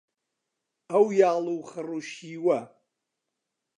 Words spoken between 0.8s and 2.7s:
ئەو یاڵ و خڕ و شیوە